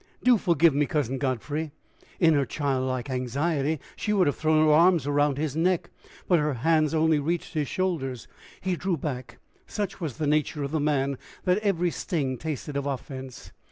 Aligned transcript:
Do 0.23 0.39
forgive 0.39 0.73
me, 0.73 0.87
Cousin 0.87 1.19
Godfrey." 1.19 1.73
In 2.19 2.33
her 2.33 2.43
childlike 2.43 3.07
anxiety 3.11 3.79
she 3.95 4.13
would 4.13 4.25
have 4.25 4.35
thrown 4.35 4.65
her 4.65 4.71
arms 4.73 5.05
round 5.05 5.37
his 5.37 5.55
neck, 5.55 5.91
but 6.27 6.39
her 6.39 6.55
hands 6.55 6.95
only 6.95 7.19
reached 7.19 7.53
his 7.53 7.67
shoulders. 7.67 8.27
He 8.61 8.75
drew 8.75 8.97
back: 8.97 9.37
such 9.67 10.01
was 10.01 10.17
the 10.17 10.25
nature 10.25 10.63
of 10.63 10.71
the 10.71 10.79
man 10.79 11.19
that 11.43 11.59
every 11.59 11.91
sting 11.91 12.39
tasted 12.39 12.75
of 12.75 12.87
offense. 12.87 13.51